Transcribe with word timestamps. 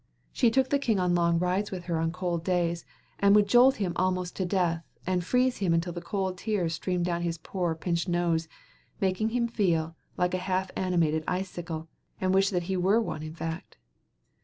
She 0.33 0.49
took 0.49 0.71
the 0.71 0.79
king 0.79 0.99
on 0.99 1.13
long 1.13 1.37
rides 1.37 1.69
with 1.69 1.83
her 1.83 1.99
on 1.99 2.11
cold 2.11 2.43
days, 2.43 2.85
and 3.19 3.35
would 3.35 3.47
jolt 3.47 3.75
him 3.75 3.93
almost 3.97 4.35
to 4.37 4.47
death, 4.47 4.83
and 5.05 5.23
freeze 5.23 5.57
him 5.57 5.75
until 5.75 5.93
the 5.93 6.01
cold 6.01 6.39
tears 6.39 6.73
streamed 6.73 7.05
down 7.05 7.21
his 7.21 7.37
poor 7.37 7.75
pinched 7.75 8.07
nose, 8.07 8.47
making 8.99 9.29
him 9.29 9.47
feel 9.47 9.95
like 10.17 10.33
a 10.33 10.39
half 10.39 10.71
animated 10.75 11.23
icicle, 11.27 11.87
and 12.19 12.33
wish 12.33 12.49
that 12.49 12.63
he 12.63 12.75
were 12.75 12.99
one 12.99 13.21
in 13.21 13.35
fact. 13.35 13.77